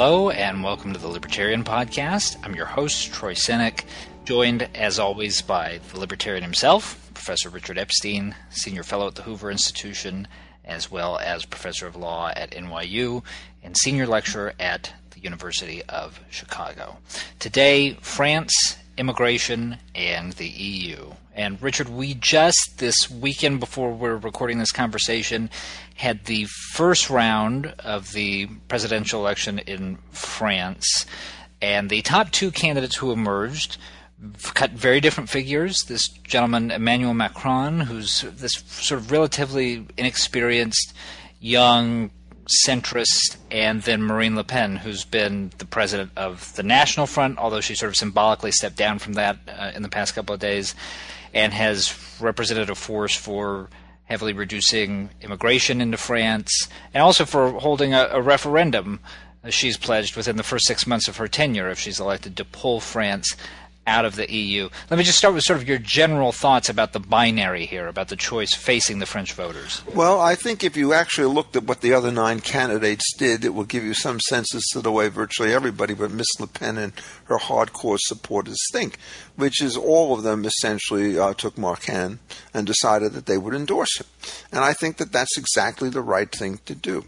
[0.00, 2.36] Hello, and welcome to the Libertarian Podcast.
[2.44, 3.82] I'm your host, Troy Senik,
[4.24, 9.50] joined as always by the Libertarian himself, Professor Richard Epstein, Senior Fellow at the Hoover
[9.50, 10.28] Institution,
[10.64, 13.24] as well as Professor of Law at NYU
[13.64, 16.98] and Senior Lecturer at the University of Chicago.
[17.40, 21.10] Today, France, immigration, and the EU.
[21.38, 25.50] And Richard, we just this weekend before we're recording this conversation
[25.94, 31.06] had the first round of the presidential election in France,
[31.62, 33.76] and the top two candidates who emerged
[34.54, 35.84] cut very different figures.
[35.84, 40.92] This gentleman, Emmanuel Macron, who's this sort of relatively inexperienced
[41.38, 42.10] young
[42.66, 47.60] centrist, and then Marine Le Pen, who's been the president of the National Front, although
[47.60, 50.74] she sort of symbolically stepped down from that uh, in the past couple of days,
[51.32, 53.68] and has represented a force for
[54.04, 59.00] heavily reducing immigration into France, and also for holding a, a referendum.
[59.44, 62.44] Uh, she's pledged within the first six months of her tenure, if she's elected, to
[62.44, 63.36] pull France
[63.88, 64.68] out of the EU.
[64.90, 68.08] Let me just start with sort of your general thoughts about the binary here, about
[68.08, 69.82] the choice facing the French voters.
[69.94, 73.54] Well, I think if you actually looked at what the other nine candidates did, it
[73.54, 76.76] will give you some sense as to the way virtually everybody but Miss Le Pen
[76.76, 76.92] and
[77.24, 78.98] her hardcore supporters think,
[79.36, 82.18] which is all of them essentially uh, took Macron
[82.52, 84.06] and decided that they would endorse him.
[84.52, 87.04] And I think that that's exactly the right thing to do.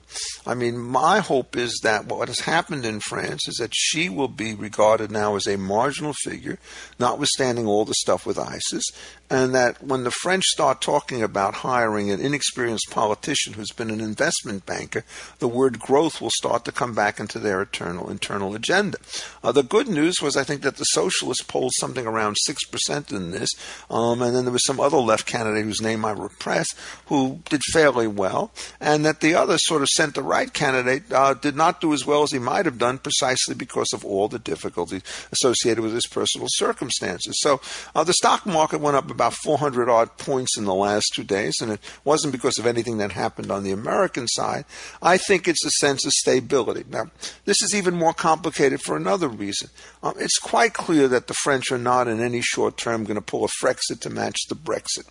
[0.46, 4.28] I mean, my hope is that what has happened in France is that she will
[4.28, 6.58] be regarded now as a marginal figure
[6.98, 8.84] notwithstanding all the stuff with ISIS,
[9.30, 14.00] and that when the French start talking about hiring an inexperienced politician who's been an
[14.00, 15.04] investment banker,
[15.38, 18.98] the word growth will start to come back into their eternal internal agenda.
[19.42, 23.30] Uh, the good news was I think that the socialists polled something around 6% in
[23.30, 23.50] this,
[23.88, 26.66] um, and then there was some other left candidate whose name I repress
[27.06, 31.56] who did fairly well, and that the other sort of center right candidate uh, did
[31.56, 35.02] not do as well as he might have done precisely because of all the difficulties
[35.32, 37.40] associated with his personal circumstances.
[37.40, 37.60] So
[37.94, 41.56] uh, the stock market went up about 400 odd points in the last two days,
[41.60, 44.64] and it wasn't because of anything that happened on the American side.
[45.02, 46.84] I think it's a sense of stability.
[46.88, 47.10] Now,
[47.46, 49.70] this is even more complicated for another reason.
[50.02, 53.22] Um, it's quite clear that the French are not in any short term going to
[53.22, 55.06] pull a Frexit to match the Brexit.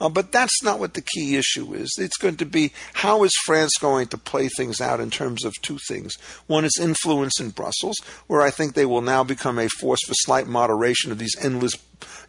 [0.00, 1.96] Uh, but that's not what the key issue is.
[1.98, 5.52] It's going to be how is France going to play things out in terms of
[5.62, 6.14] two things.
[6.46, 10.14] One is influence in Brussels, where I think they will now become a force for
[10.14, 11.76] slight moderation of these endless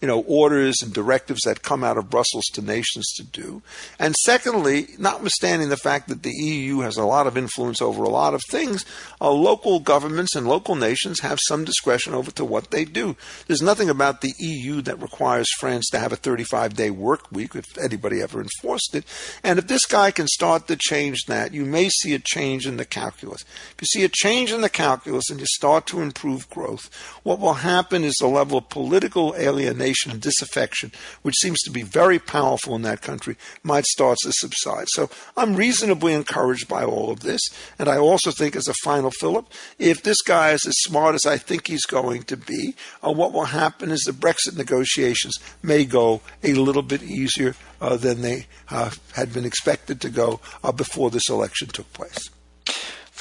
[0.01, 3.61] you know, orders and directives that come out of Brussels to nations to do.
[3.99, 8.09] And secondly, notwithstanding the fact that the EU has a lot of influence over a
[8.09, 8.85] lot of things,
[9.21, 13.15] uh, local governments and local nations have some discretion over to what they do.
[13.47, 17.55] There's nothing about the EU that requires France to have a 35 day work week
[17.55, 19.05] if anybody ever enforced it.
[19.43, 22.77] And if this guy can start to change that, you may see a change in
[22.77, 23.43] the calculus.
[23.71, 26.89] If you see a change in the calculus and you start to improve growth,
[27.23, 31.71] what will happen is the level of political alienation alienation of disaffection, which seems to
[31.71, 34.87] be very powerful in that country, might start to subside.
[34.89, 37.41] So I'm reasonably encouraged by all of this.
[37.77, 39.47] And I also think, as a final fillip,
[39.79, 42.75] if this guy is as smart as I think he's going to be,
[43.05, 47.97] uh, what will happen is the Brexit negotiations may go a little bit easier uh,
[47.97, 52.29] than they uh, had been expected to go uh, before this election took place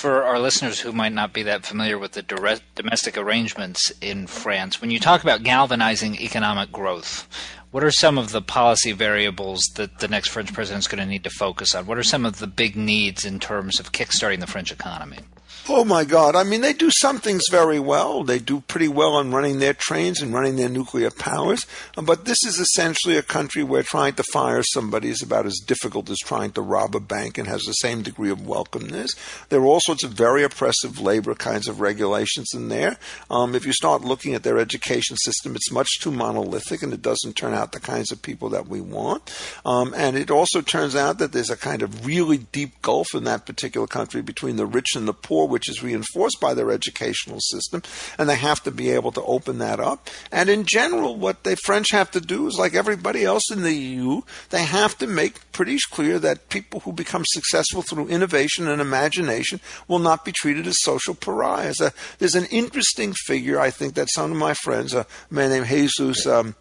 [0.04, 4.26] for our listeners who might not be that familiar with the direct domestic arrangements in
[4.26, 7.26] France, when you talk about galvanizing economic growth,
[7.70, 11.10] what are some of the policy variables that the next French president is going to
[11.10, 11.86] need to focus on?
[11.86, 15.20] What are some of the big needs in terms of kickstarting the French economy?
[15.66, 16.36] Oh my God.
[16.36, 18.22] I mean, they do some things very well.
[18.22, 21.66] They do pretty well on running their trains and running their nuclear powers.
[21.96, 26.10] But this is essentially a country where trying to fire somebody is about as difficult
[26.10, 29.16] as trying to rob a bank and has the same degree of welcomeness.
[29.48, 32.98] There are all sorts of very oppressive labor kinds of regulations in there.
[33.30, 37.00] Um, if you start looking at their education system, it's much too monolithic and it
[37.00, 39.34] doesn't turn out the kinds of people that we want.
[39.64, 43.24] Um, and it also turns out that there's a kind of really deep gulf in
[43.24, 47.40] that particular country between the rich and the poor which is reinforced by their educational
[47.40, 47.82] system,
[48.18, 50.08] and they have to be able to open that up.
[50.32, 53.74] And in general, what the French have to do is like everybody else in the
[53.74, 58.80] EU, they have to make pretty clear that people who become successful through innovation and
[58.80, 61.80] imagination will not be treated as social pariahs.
[61.80, 65.66] Uh, there's an interesting figure, I think, that some of my friends, a man named
[65.66, 66.26] Jesus.
[66.26, 66.54] Um,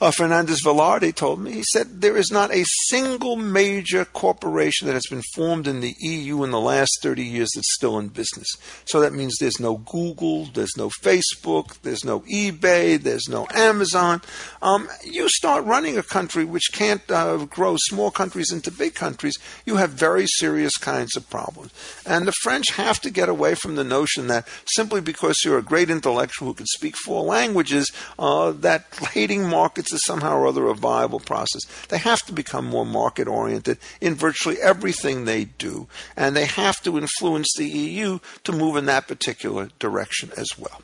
[0.00, 1.52] uh, Fernandez Villaverde told me.
[1.52, 5.94] He said there is not a single major corporation that has been formed in the
[6.00, 8.48] EU in the last 30 years that's still in business.
[8.84, 14.22] So that means there's no Google, there's no Facebook, there's no eBay, there's no Amazon.
[14.62, 19.36] Um, you start running a country which can't uh, grow small countries into big countries,
[19.66, 21.72] you have very serious kinds of problems.
[22.06, 25.62] And the French have to get away from the notion that simply because you're a
[25.62, 30.66] great intellectual who can speak four languages, uh, that hating markets is somehow or other
[30.66, 31.64] a viable process.
[31.88, 36.82] They have to become more market oriented in virtually everything they do, and they have
[36.82, 40.82] to influence the EU to move in that particular direction as well.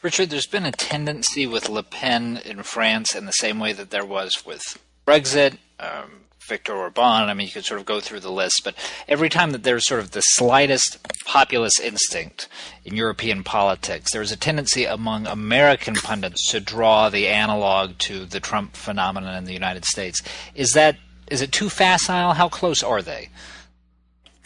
[0.00, 3.90] Richard, there's been a tendency with Le Pen in France in the same way that
[3.90, 7.28] there was with Brexit, um, Viktor Orban.
[7.28, 8.74] I mean, you could sort of go through the list, but
[9.06, 12.48] every time that there's sort of the slightest populist instinct
[12.84, 18.40] in European politics, there's a tendency among American pundits to draw the analog to the
[18.40, 20.22] Trump phenomenon in the United States.
[20.54, 20.96] Is that
[21.30, 22.32] is it too facile?
[22.32, 23.28] How close are they?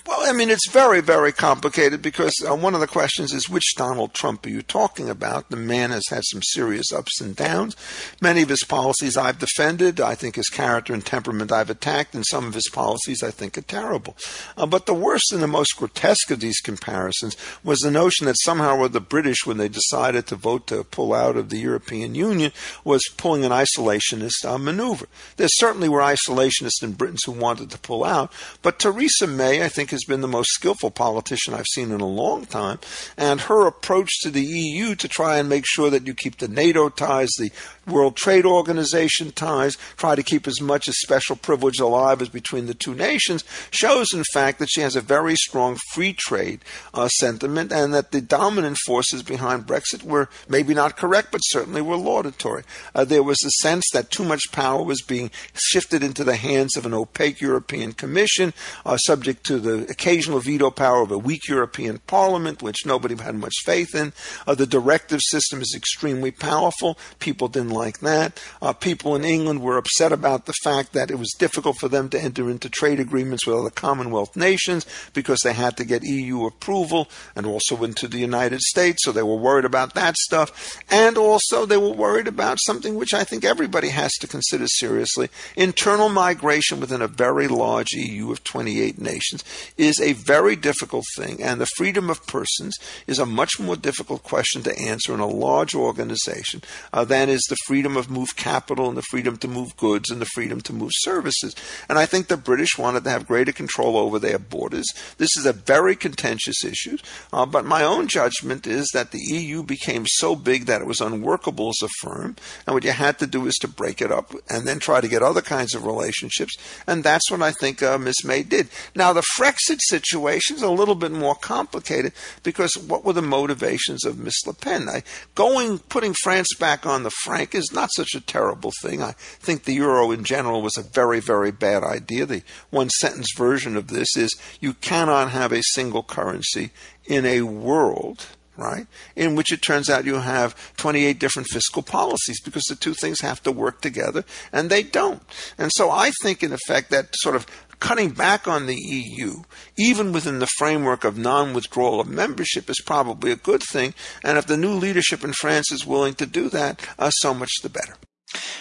[0.05, 3.77] Well, I mean, it's very, very complicated because uh, one of the questions is which
[3.77, 5.49] Donald Trump are you talking about?
[5.49, 7.77] The man has had some serious ups and downs.
[8.21, 10.01] Many of his policies I've defended.
[10.01, 13.57] I think his character and temperament I've attacked, and some of his policies I think
[13.57, 14.17] are terrible.
[14.57, 18.41] Uh, but the worst and the most grotesque of these comparisons was the notion that
[18.41, 22.17] somehow or the British, when they decided to vote to pull out of the European
[22.17, 22.51] Union,
[22.83, 25.07] was pulling an isolationist uh, maneuver.
[25.37, 28.33] There certainly were isolationists in Britain who wanted to pull out,
[28.63, 32.07] but Theresa May, I think, has been the most skillful politician I've seen in a
[32.07, 32.81] long time.
[33.17, 36.49] And her approach to the EU to try and make sure that you keep the
[36.49, 37.53] NATO ties, the
[37.87, 42.67] World Trade Organization ties, try to keep as much as special privilege alive as between
[42.67, 46.61] the two nations, shows in fact that she has a very strong free trade
[46.95, 51.83] uh, sentiment and that the dominant forces behind Brexit were maybe not correct, but certainly
[51.83, 52.63] were laudatory.
[52.95, 56.77] Uh, there was a sense that too much power was being shifted into the hands
[56.77, 58.55] of an opaque European Commission,
[58.87, 63.35] uh, subject to the occasional veto power of a weak European Parliament, which nobody had
[63.35, 64.13] much faith in.
[64.47, 66.99] Uh, the directive system is extremely powerful.
[67.19, 68.43] People didn't like that.
[68.61, 72.09] Uh, people in England were upset about the fact that it was difficult for them
[72.09, 76.47] to enter into trade agreements with other Commonwealth nations because they had to get EU
[76.47, 80.83] approval and also into the United States, so they were worried about that stuff.
[80.91, 85.29] And also, they were worried about something which I think everybody has to consider seriously
[85.57, 89.45] internal migration within a very large EU of 28 nations
[89.77, 92.77] is a very difficult thing, and the freedom of persons
[93.07, 97.43] is a much more difficult question to answer in a large organization uh, than is
[97.49, 100.73] the freedom of move capital and the freedom to move goods and the freedom to
[100.73, 101.55] move services.
[101.89, 104.87] And I think the British wanted to have greater control over their borders.
[105.19, 106.99] This is a very contentious issue,
[107.33, 111.01] uh, but my own judgment is that the EU became so big that it was
[111.01, 112.37] unworkable as a firm,
[112.67, 115.09] and what you had to do is to break it up and then try to
[115.09, 118.69] get other kinds of relationships, and that's what I think uh, Miss May did.
[118.95, 119.23] Now, the
[119.69, 122.13] Frexit situation is a little bit more complicated
[122.43, 124.89] because what were the motivations of Miss Le Pen?
[124.89, 125.03] I,
[125.35, 129.03] going, putting France back on the franc is not such a terrible thing.
[129.03, 132.27] I think the euro in general was a very, very bad idea.
[132.27, 136.71] The one sentence version of this is you cannot have a single currency
[137.07, 138.87] in a world right?
[139.17, 143.21] In which it turns out you have 28 different fiscal policies because the two things
[143.21, 145.23] have to work together and they don't.
[145.57, 147.47] And so I think, in effect, that sort of
[147.83, 149.43] cutting back on the EU,
[149.77, 153.93] even within the framework of non withdrawal of membership, is probably a good thing.
[154.23, 157.51] And if the new leadership in France is willing to do that, uh, so much
[157.61, 157.97] the better.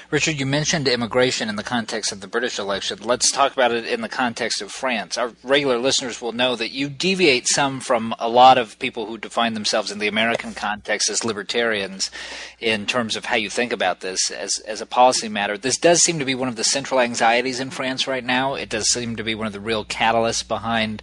[0.09, 3.00] Richard, you mentioned immigration in the context of the British election.
[3.01, 5.18] Let's talk about it in the context of France.
[5.18, 9.18] Our regular listeners will know that you deviate some from a lot of people who
[9.18, 12.11] define themselves in the American context as libertarians
[12.59, 15.57] in terms of how you think about this as, as a policy matter.
[15.57, 18.56] This does seem to be one of the central anxieties in France right now.
[18.56, 21.01] It does seem to be one of the real catalysts behind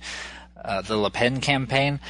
[0.62, 2.00] uh, the Le Pen campaign.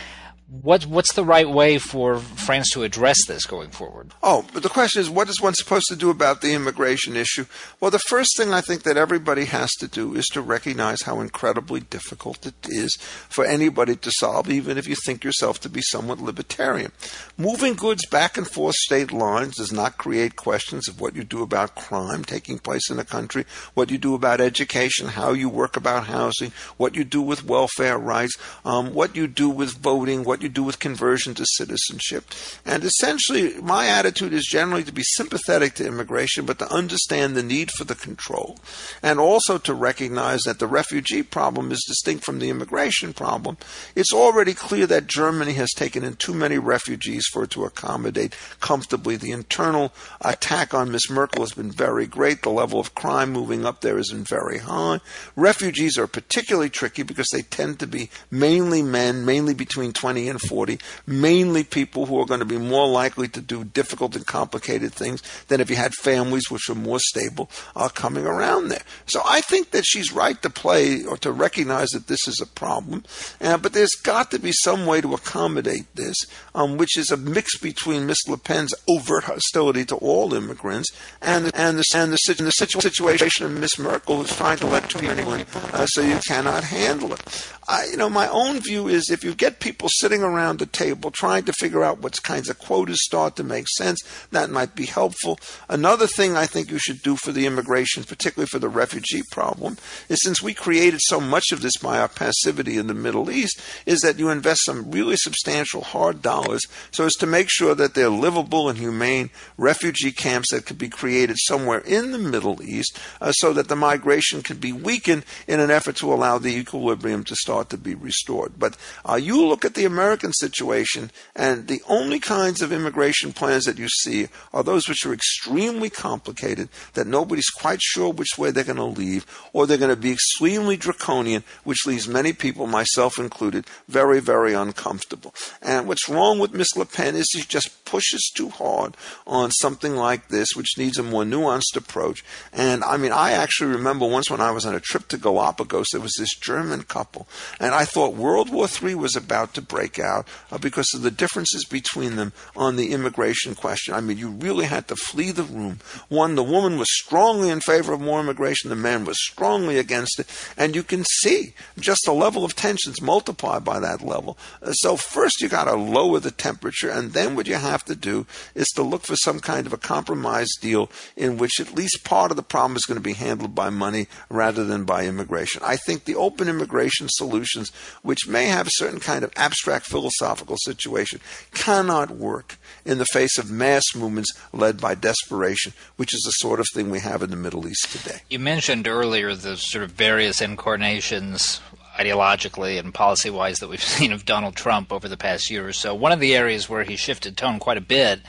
[0.50, 4.12] What, what's the right way for France to address this going forward?
[4.22, 7.44] Oh, but the question is, what is one supposed to do about the immigration issue?
[7.80, 11.20] Well, the first thing I think that everybody has to do is to recognize how
[11.20, 12.96] incredibly difficult it is
[13.28, 16.92] for anybody to solve, even if you think yourself to be somewhat libertarian.
[17.36, 21.42] Moving goods back and forth state lines does not create questions of what you do
[21.42, 25.76] about crime taking place in a country, what you do about education, how you work
[25.76, 30.38] about housing, what you do with welfare rights, um, what you do with voting, what
[30.38, 32.25] what you do with conversion to citizenship.
[32.64, 37.42] And essentially, my attitude is generally to be sympathetic to immigration, but to understand the
[37.42, 38.57] need for the control.
[39.02, 43.57] And also to recognize that the refugee problem is distinct from the immigration problem.
[43.97, 48.37] It's already clear that Germany has taken in too many refugees for it to accommodate
[48.61, 49.16] comfortably.
[49.16, 52.42] The internal attack on Miss Merkel has been very great.
[52.42, 55.00] The level of crime moving up there has been very high.
[55.35, 60.40] Refugees are particularly tricky because they tend to be mainly men, mainly between 20 and
[60.40, 64.92] 40, mainly people who are going to be more likely to do difficult and complicated
[64.92, 68.82] things than if you had families which are more stable uh, coming around there.
[69.06, 72.47] So I think that she's right to play or to recognize that this is a
[72.47, 73.04] problem,
[73.40, 76.16] uh, but there's got to be some way to accommodate this,
[76.54, 81.50] um, which is a mix between Miss Le Pen's overt hostility to all immigrants and
[81.54, 85.23] and the and the, and the situation of Miss Merkel who's trying to let many
[85.23, 87.52] in, uh, so you cannot handle it.
[87.68, 91.10] I, you know, my own view is if you get people sitting around the table
[91.10, 94.87] trying to figure out what kinds of quotas start to make sense, that might be
[94.87, 95.38] helpful.
[95.68, 99.78] Another thing I think you should do for the immigration, particularly for the refugee problem,
[100.08, 103.60] is since we created so much of this by our passivity in the Middle East,
[103.87, 107.94] is that you invest some really substantial hard dollars so as to make sure that
[107.94, 112.98] they're livable and humane refugee camps that could be created somewhere in the Middle East
[113.20, 117.25] uh, so that the migration could be weakened in an effort to allow the equilibrium
[117.25, 118.52] to start to be restored.
[118.58, 118.76] But
[119.08, 123.78] uh, you look at the American situation, and the only kinds of immigration plans that
[123.78, 128.64] you see are those which are extremely complicated, that nobody's quite sure which way they're
[128.64, 133.18] going to leave, or they're going to be extremely draconian, which leaves many people, myself
[133.18, 135.34] included, very, very uncomfortable.
[135.62, 138.96] And what's wrong with Miss Le Pen is she just pushes too hard
[139.26, 142.24] on something like this, which needs a more nuanced approach.
[142.52, 145.88] And I mean, I actually remember once when I was on a trip to Galapagos,
[145.92, 147.26] there was this German couple
[147.60, 151.10] and I thought World War III was about to break out uh, because of the
[151.10, 153.94] differences between them on the immigration question.
[153.94, 155.78] I mean, you really had to flee the room.
[156.08, 160.18] One, the woman was strongly in favor of more immigration, the man was strongly against
[160.18, 160.26] it.
[160.56, 164.38] And you can see just the level of tensions multiplied by that level.
[164.62, 167.94] Uh, so, first, you got to lower the temperature, and then what you have to
[167.94, 172.04] do is to look for some kind of a compromise deal in which at least
[172.04, 175.62] part of the problem is going to be handled by money rather than by immigration.
[175.64, 177.70] I think the open immigration solutions,
[178.02, 181.20] which may have a certain kind of abstract philosophical situation,
[181.52, 186.61] cannot work in the face of mass movements led by desperation, which is the sort
[186.61, 188.20] of thing we have in the Middle East today.
[188.28, 191.61] You mentioned earlier the sort of various incarnations
[191.99, 195.73] ideologically and policy wise that we've seen of Donald Trump over the past year or
[195.73, 195.94] so.
[195.94, 198.20] One of the areas where he shifted tone quite a bit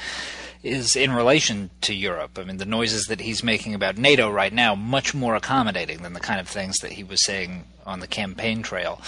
[0.61, 2.37] is in relation to Europe.
[2.37, 6.13] I mean, the noises that he's making about NATO right now much more accommodating than
[6.13, 9.01] the kind of things that he was saying on the campaign trail.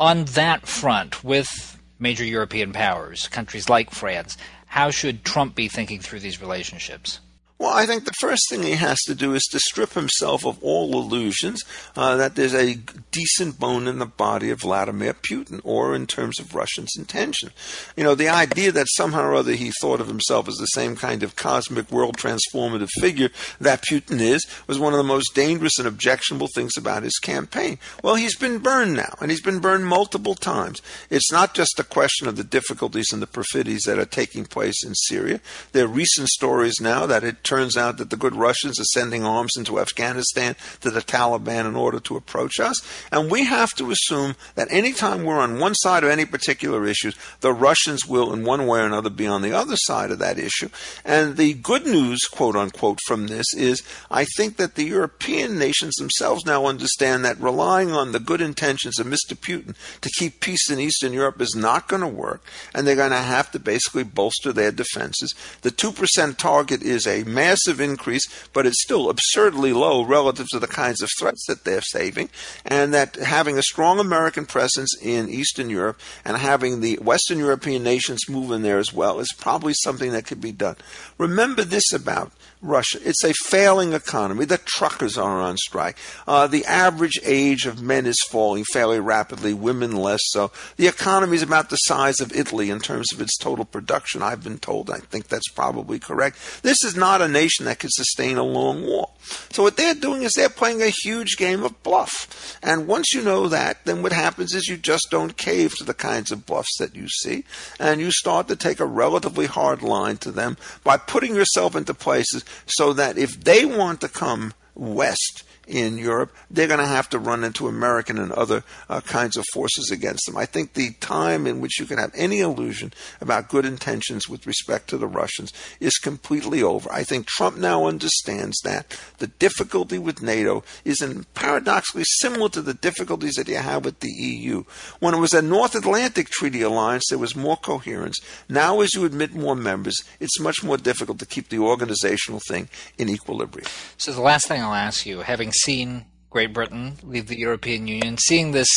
[0.00, 4.36] On that front, with major European powers, countries like France,
[4.66, 7.20] how should Trump be thinking through these relationships?
[7.58, 10.62] Well, I think the first thing he has to do is to strip himself of
[10.62, 11.62] all illusions
[11.96, 12.78] uh, that there's a
[13.14, 17.50] decent bone in the body of Vladimir Putin, or in terms of Russians' intention.
[17.96, 20.96] You know, the idea that somehow or other he thought of himself as the same
[20.96, 23.30] kind of cosmic world transformative figure
[23.60, 27.78] that Putin is was one of the most dangerous and objectionable things about his campaign.
[28.02, 30.82] Well, he's been burned now, and he's been burned multiple times.
[31.08, 34.84] It's not just a question of the difficulties and the perfidies that are taking place
[34.84, 35.40] in Syria.
[35.70, 39.24] There are recent stories now that it turns out that the good Russians are sending
[39.24, 42.82] arms into Afghanistan to the Taliban in order to approach us.
[43.10, 47.12] And we have to assume that anytime we're on one side of any particular issue,
[47.40, 50.38] the Russians will, in one way or another, be on the other side of that
[50.38, 50.68] issue.
[51.04, 55.94] And the good news, quote unquote, from this is I think that the European nations
[55.96, 59.34] themselves now understand that relying on the good intentions of Mr.
[59.34, 62.42] Putin to keep peace in Eastern Europe is not going to work.
[62.74, 65.34] And they're going to have to basically bolster their defenses.
[65.62, 70.66] The 2% target is a massive increase, but it's still absurdly low relative to the
[70.66, 72.30] kinds of threats that they're saving.
[72.64, 77.82] And that having a strong American presence in Eastern Europe and having the Western European
[77.82, 80.76] nations move in there as well is probably something that could be done.
[81.18, 82.32] Remember this about
[82.64, 82.98] Russia.
[83.04, 84.44] It's a failing economy.
[84.44, 85.98] The truckers are on strike.
[86.26, 90.50] Uh, the average age of men is falling fairly rapidly, women less so.
[90.76, 94.42] The economy is about the size of Italy in terms of its total production, I've
[94.42, 94.90] been told.
[94.90, 96.62] I think that's probably correct.
[96.62, 99.10] This is not a nation that can sustain a long war.
[99.50, 102.58] So what they're doing is they're playing a huge game of bluff.
[102.62, 105.94] And once you know that, then what happens is you just don't cave to the
[105.94, 107.44] kinds of bluffs that you see,
[107.78, 111.94] and you start to take a relatively hard line to them by putting yourself into
[111.94, 117.08] places so that if they want to come west in Europe, they're going to have
[117.10, 120.36] to run into American and other uh, kinds of forces against them.
[120.36, 124.46] I think the time in which you can have any illusion about good intentions with
[124.46, 126.90] respect to the Russians is completely over.
[126.92, 132.62] I think Trump now understands that the difficulty with NATO is in paradoxically similar to
[132.62, 134.64] the difficulties that you have with the EU.
[135.00, 138.18] When it was a North Atlantic Treaty Alliance, there was more coherence.
[138.48, 142.68] Now, as you admit more members, it's much more difficult to keep the organizational thing
[142.98, 143.68] in equilibrium.
[143.96, 148.18] So, the last thing I'll ask you, having seen Great Britain leave the European Union,
[148.18, 148.68] seeing this,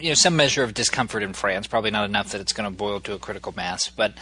[0.00, 2.76] you know, some measure of discomfort in France, probably not enough that it's going to
[2.76, 4.14] boil to a critical mass, but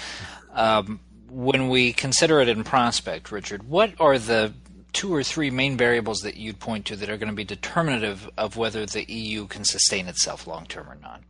[0.52, 4.52] um, when we consider it in prospect, Richard, what are the
[4.92, 8.28] two or three main variables that you'd point to that are going to be determinative
[8.38, 11.22] of whether the EU can sustain itself long term or not?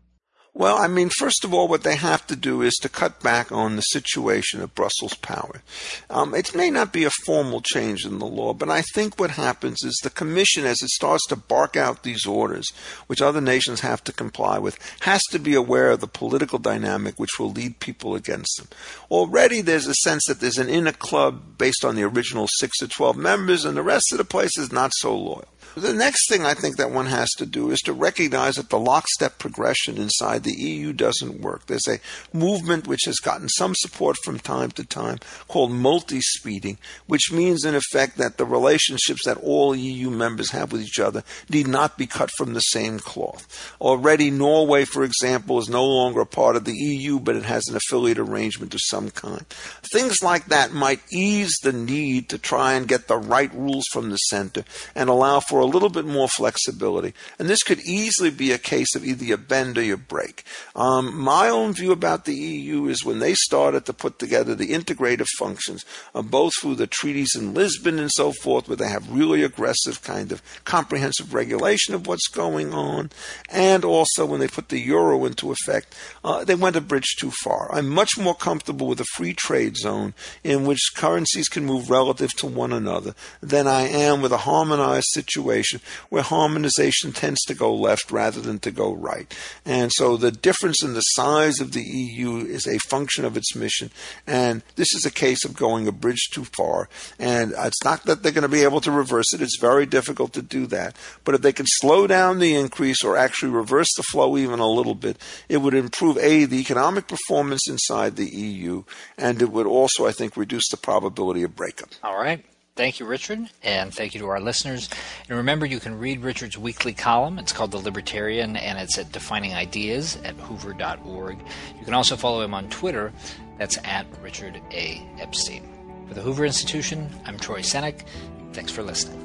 [0.59, 3.53] Well, I mean, first of all, what they have to do is to cut back
[3.53, 5.61] on the situation of Brussels power.
[6.09, 9.33] Um, it may not be a formal change in the law, but I think what
[9.33, 12.73] happens is the Commission, as it starts to bark out these orders,
[13.07, 17.19] which other nations have to comply with, has to be aware of the political dynamic
[17.19, 18.69] which will lead people against them.
[19.11, 22.89] Already there's a sense that there's an inner club based on the original 6 to
[22.89, 25.49] 12 members, and the rest of the place is not so loyal.
[25.77, 28.79] The next thing I think that one has to do is to recognize that the
[28.79, 31.67] lockstep progression inside the EU doesn't work.
[31.67, 32.01] There's a
[32.33, 35.19] movement which has gotten some support from time to time
[35.49, 40.73] called multi speeding, which means in effect that the relationships that all EU members have
[40.73, 43.77] with each other need not be cut from the same cloth.
[43.79, 47.69] Already, Norway, for example, is no longer a part of the EU, but it has
[47.69, 49.45] an affiliate arrangement of some kind.
[49.93, 54.09] Things like that might ease the need to try and get the right rules from
[54.09, 54.65] the center
[54.95, 57.13] and allow for a little bit more flexibility.
[57.39, 60.45] And this could easily be a case of either you bend or you break.
[60.75, 64.73] Um, my own view about the EU is when they started to put together the
[64.73, 69.11] integrative functions, uh, both through the treaties in Lisbon and so forth, where they have
[69.11, 73.11] really aggressive kind of comprehensive regulation of what's going on,
[73.51, 75.95] and also when they put the euro into effect,
[76.25, 77.75] uh, they went a bridge too far.
[77.75, 82.33] I'm much more comfortable with a free trade zone in which currencies can move relative
[82.35, 87.55] to one another than I am with a harmonized situation situation where harmonization tends to
[87.55, 89.35] go left rather than to go right.
[89.65, 93.55] And so the difference in the size of the EU is a function of its
[93.55, 93.91] mission.
[94.27, 96.89] And this is a case of going a bridge too far.
[97.19, 99.43] And it's not that they're going to be able to reverse it.
[99.43, 100.97] It's very difficult to do that.
[101.25, 104.69] But if they can slow down the increase or actually reverse the flow even a
[104.69, 108.85] little bit, it would improve A, the economic performance inside the EU,
[109.17, 111.91] and it would also, I think, reduce the probability of breakup.
[112.03, 112.45] All right.
[112.77, 114.91] Thank you, Richard, and thank you to our listeners.
[115.31, 117.39] And remember, you can read Richard's weekly column.
[117.39, 121.39] It's called The Libertarian, and it's at Defining Ideas at hoover.org.
[121.79, 123.15] You can also follow him on Twitter.
[123.57, 125.09] That's at Richard A.
[125.19, 126.05] Epstein.
[126.07, 128.07] For the Hoover Institution, I'm Troy Senik.
[128.53, 129.23] Thanks for listening.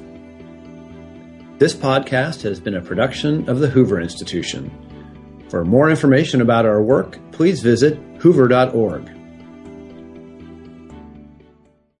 [1.58, 4.70] This podcast has been a production of the Hoover Institution.
[5.50, 9.21] For more information about our work, please visit hoover.org.